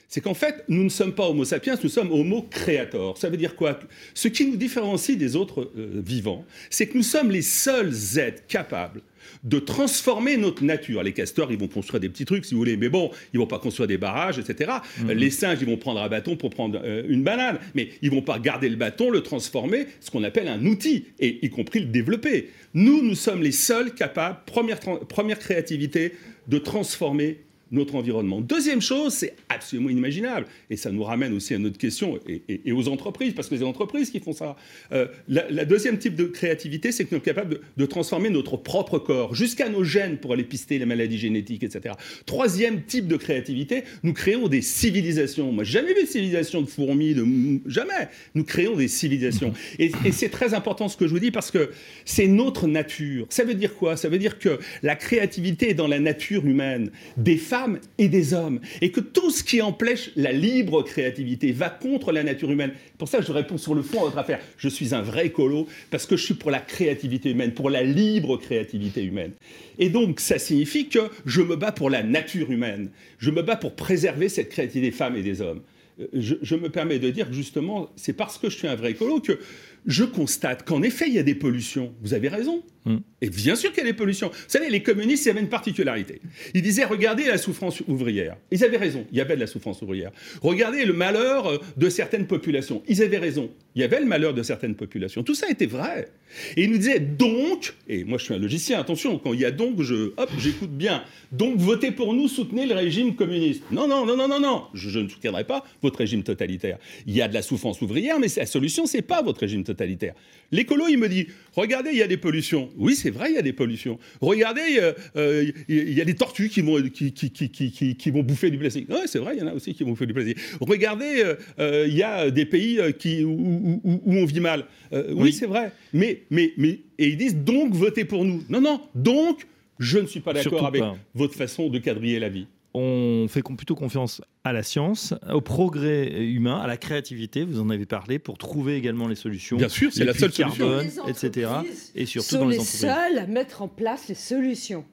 [0.07, 3.17] c'est qu'en fait, nous ne sommes pas Homo sapiens, nous sommes Homo creator.
[3.17, 3.79] Ça veut dire quoi?
[4.13, 8.43] Ce qui nous différencie des autres euh, vivants, c'est que nous sommes les seuls êtres
[8.47, 9.01] capables
[9.43, 11.03] de transformer notre nature.
[11.03, 13.47] Les castors, ils vont construire des petits trucs, si vous voulez, mais bon, ils vont
[13.47, 14.71] pas construire des barrages, etc.
[14.99, 15.11] Mhm.
[15.11, 18.21] Les singes, ils vont prendre un bâton pour prendre euh, une banane, mais ils vont
[18.21, 21.87] pas garder le bâton, le transformer, ce qu'on appelle un outil, et y compris le
[21.87, 22.49] développer.
[22.73, 26.13] Nous, nous sommes les seuls capables, première, première créativité,
[26.47, 27.39] de transformer
[27.71, 28.41] notre environnement.
[28.41, 32.87] Deuxième chose, c'est absolument inimaginable, et ça nous ramène aussi à notre question et, aux
[32.87, 34.55] entreprises, parce que c'est les entreprises qui font ça.
[34.91, 38.99] Euh, la, deuxième type de créativité, c'est que nous sommes capables de, transformer notre propre
[38.99, 41.95] corps, jusqu'à nos gènes pour aller pister les maladies génétiques, etc.
[42.25, 45.51] Troisième type de créativité, nous créons des civilisations.
[45.51, 47.25] Moi, jamais vu de civilisation de fourmis, de
[47.65, 48.09] jamais.
[48.35, 49.53] Nous créons des civilisations.
[49.79, 51.71] Et, et c'est très important ce que je vous dis, parce que
[52.05, 53.25] c'est notre nature.
[53.29, 53.97] Ça veut dire quoi?
[53.97, 56.91] Ça veut dire que la créativité est dans la nature humaine.
[57.15, 58.59] Des femmes et des hommes.
[58.81, 62.73] Et que tout ce qui empêche la libre créativité va contre la nature humaine.
[62.97, 64.39] Pour ça, je réponds sur le fond à votre affaire.
[64.57, 67.81] Je suis un vrai écolo parce que je suis pour la créativité humaine, pour la
[67.81, 69.31] libre créativité humaine.
[69.79, 72.89] Et donc, ça signifie que je me bats pour la nature humaine.
[73.19, 75.61] Je me bats pour préserver cette créativité des femmes et des hommes.
[76.01, 79.21] Euh, je, me permets de dire justement, c'est parce que je suis un vrai écolo
[79.21, 79.39] que
[79.85, 81.93] je constate qu'en effet, il y a des pollutions.
[82.01, 82.63] Vous avez raison.
[82.87, 82.99] Hmm.
[83.21, 84.29] Et bien sûr qu'il y a des pollutions.
[84.29, 86.21] Vous savez, les communistes, il y avait une particularité.
[86.53, 88.37] Ils disaient, regardez la souffrance ouvrière.
[88.49, 90.11] Ils avaient raison, il y avait de la souffrance ouvrière.
[90.41, 92.83] Regardez le malheur euh, de certaines populations.
[92.87, 95.21] Ils avaient raison, il y avait le malheur de certaines populations.
[95.21, 96.09] Tout ça était vrai.
[96.55, 99.45] Et ils nous disaient, donc, et moi je suis un logicien, attention, quand il y
[99.45, 101.03] a donc, je, hop, j'écoute bien.
[101.33, 103.63] Donc votez pour nous, soutenez le régime communiste.
[103.69, 106.77] Non, non, non, non, non, non, je, je ne soutiendrai pas votre régime totalitaire.
[107.05, 110.13] Il y a de la souffrance ouvrière, mais la solution, c'est pas votre régime totalitaire.
[110.51, 112.69] L'écolo, il me dit, regardez, il y a des pollutions.
[112.77, 113.97] Oui, c'est vrai, il y a des pollutions.
[114.21, 118.23] Regardez, euh, euh, il y a des tortues qui vont, qui, qui, qui, qui vont
[118.23, 118.87] bouffer du plastique.
[118.89, 120.37] Oui, c'est vrai, il y en a aussi qui vont bouffer du plastique.
[120.61, 121.23] Regardez,
[121.59, 124.65] euh, il y a des pays qui, où, où, on vit mal.
[125.11, 125.71] oui, c'est vrai.
[125.93, 128.43] Mais, mais, mais, et ils disent, donc, votez pour nous.
[128.49, 129.47] Non, non, donc,
[129.79, 133.75] je ne suis pas d'accord avec votre façon de quadriller la vie on fait plutôt
[133.75, 138.37] confiance à la science, au progrès humain, à la créativité, vous en avez parlé, pour
[138.37, 139.57] trouver également les solutions.
[139.57, 140.81] Bien sûr, c'est la seule solution.
[141.07, 141.51] etc.
[141.95, 144.85] Et surtout sont dans les, les seuls à mettre en place les solutions.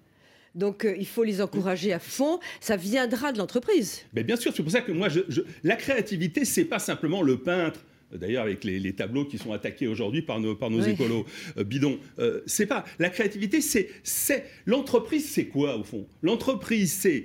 [0.55, 2.39] Donc euh, il faut les encourager à fond.
[2.61, 4.03] Ça viendra de l'entreprise.
[4.15, 5.21] Mais bien sûr, c'est pour ça que moi, je,
[5.63, 7.81] la créativité, c'est pas simplement le peintre
[8.13, 11.99] d'ailleurs avec les, tableaux qui sont attaqués aujourd'hui par nos, par nos écolos euh, bidons.
[12.21, 16.07] Euh, c'est pas la créativité, c'est l'entreprise, c'est quoi au fond?
[16.23, 17.25] L'entreprise, c'est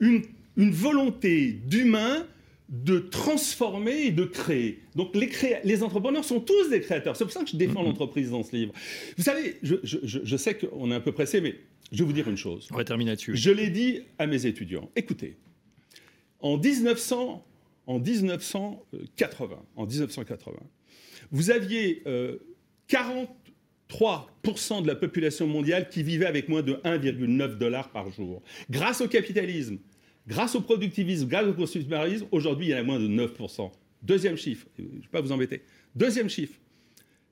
[0.00, 0.22] une,
[0.56, 2.26] volonté d'humain
[2.68, 4.80] de transformer et de créer.
[4.94, 5.30] Donc les,
[5.64, 7.16] les entrepreneurs sont tous des créateurs.
[7.16, 7.86] C'est pour ça que je défends mm-hmm.
[7.86, 8.72] l'entreprise dans ce livre.
[9.16, 11.56] Vous savez, je, je sais qu'on est un peu pressé, mais
[11.92, 12.68] je vais vous dire une chose.
[12.70, 13.36] On va terminer là-dessus.
[13.36, 14.90] Je l'ai dit à mes étudiants.
[14.94, 15.36] Écoutez,
[16.40, 17.44] en 1900,
[17.86, 20.56] en 1980, en 1980,
[21.32, 22.02] vous aviez
[22.88, 23.28] 43%
[23.98, 28.42] euh, de la population mondiale qui vivait avec moins de 1,9 dollars par jour.
[28.70, 29.78] Grâce au capitalisme,
[30.30, 33.70] grâce au productivisme, grâce au consumérisme, aujourd'hui, il y en a moins de 9%.
[34.02, 35.62] Deuxième chiffre, je ne vais pas vous embêter.
[35.94, 36.54] Deuxième chiffre,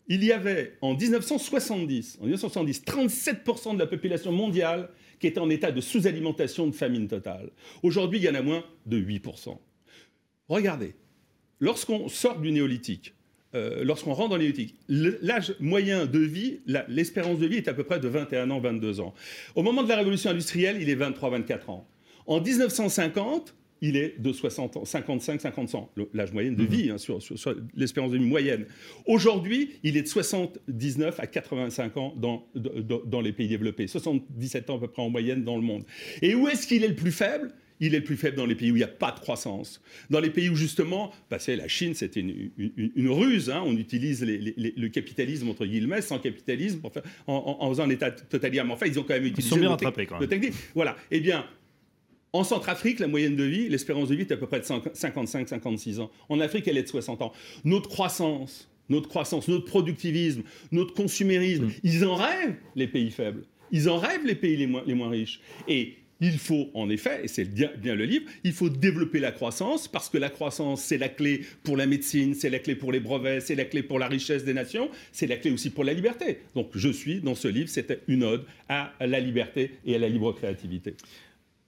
[0.09, 5.49] il y avait en 1970, en 1970 37% de la population mondiale qui était en
[5.49, 7.51] état de sous-alimentation, de famine totale.
[7.83, 9.57] Aujourd'hui, il y en a moins de 8%.
[10.49, 10.95] Regardez,
[11.61, 13.15] lorsqu'on sort du néolithique,
[13.55, 17.75] euh, lorsqu'on rentre dans le néolithique, l'âge moyen de vie, l'espérance de vie est à
[17.75, 19.15] peu près de 21 ans, 22 ans.
[19.55, 21.89] Au moment de la révolution industrielle, il est 23, 24 ans.
[22.29, 26.69] En 1950, il est de 60 ans, 55, 50 ans, l'âge moyen de mhm.
[26.69, 27.19] vie, hein, sur,
[27.75, 28.67] l'espérance de vie moyenne.
[29.07, 34.77] Aujourd'hui, il est de 79 à 85 ans dans, dans, les pays développés, 77 ans
[34.77, 35.85] à peu près en moyenne dans le monde.
[36.21, 37.51] Et où est-ce qu'il est le plus faible?
[37.81, 39.81] Il est le plus faible dans les pays où il n'y a pas de croissance.
[40.11, 43.51] Dans les pays où, justement, bah, la Chine, c'était une, ruse.
[43.51, 43.63] Hein.
[43.65, 46.81] on utilise le capitalisme, entre guillemets, sans capitalisme,
[47.29, 48.65] en, faisant un État totalitaire.
[48.65, 49.47] Mais enfin, ils ont quand même utilisé...
[49.47, 50.41] Ils sont bien rattrapés, quand même.
[50.75, 50.97] Voilà.
[51.13, 51.47] Eh bien,
[52.33, 56.01] en Centrafrique, la moyenne de vie, l'espérance de vie est à peu près de 55-56
[56.01, 56.11] ans.
[56.29, 57.33] En Afrique, elle est de 60 ans.
[57.65, 61.73] Notre croissance, notre croissance, notre productivisme, notre consumérisme, mm.
[61.85, 63.45] ils en rêvent, les pays faibles.
[63.71, 65.41] Ils en rêvent, les pays les moins, les moins riches.
[65.69, 69.31] Et il faut, en effet, et c'est bien, bien, le livre, il faut développer la
[69.31, 72.91] croissance, parce que la croissance, c'est la clé pour la médecine, c'est la clé pour
[72.91, 75.85] les brevets, c'est la clé pour la richesse des nations, c'est la clé aussi pour
[75.85, 76.39] la liberté.
[76.57, 80.09] Donc je suis, dans ce livre, c'était une ode à la liberté et à la
[80.09, 80.95] libre créativité.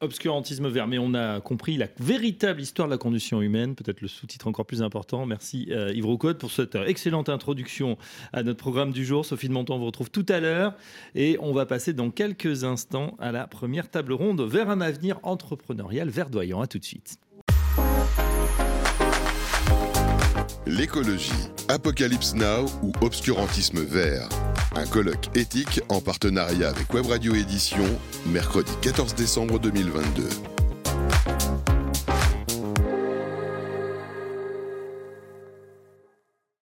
[0.03, 4.09] Obscurantisme vert, mais on a compris la véritable histoire de la condition humaine, peut-être le
[4.09, 5.27] sous-titre encore plus important.
[5.27, 7.99] Merci euh, Yves Roucode pour cette excellente introduction
[8.33, 9.27] à notre programme du jour.
[9.27, 10.73] Sophie de Monton vous retrouve tout à l'heure
[11.15, 15.21] et on va passer dans quelques instants à la première table ronde vers un avenir
[15.23, 16.63] entrepreneurial verdoyant.
[16.63, 17.19] À tout de suite.
[20.67, 21.33] L'écologie,
[21.69, 24.31] Apocalypse Now ou Obscurantisme vert?
[24.77, 27.85] Un colloque éthique en partenariat avec Web Radio Édition,
[28.27, 30.60] mercredi 14 décembre 2022.